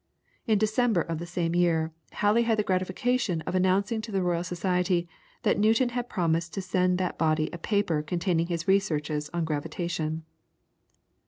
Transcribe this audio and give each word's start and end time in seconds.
In 0.47 0.57
December 0.57 1.01
of 1.03 1.19
the 1.19 1.27
same 1.27 1.53
year 1.53 1.93
Halley 2.13 2.41
had 2.41 2.57
the 2.57 2.63
gratification 2.63 3.41
of 3.41 3.53
announcing 3.53 4.01
to 4.01 4.11
the 4.11 4.23
Royal 4.23 4.43
Society 4.43 5.07
that 5.43 5.59
Newton 5.59 5.89
had 5.89 6.09
promised 6.09 6.55
to 6.55 6.61
send 6.63 6.97
that 6.97 7.19
body 7.19 7.51
a 7.53 7.59
paper 7.59 8.01
containing 8.01 8.47
his 8.47 8.67
researches 8.67 9.29
on 9.31 9.45
Gravitation. 9.45 10.25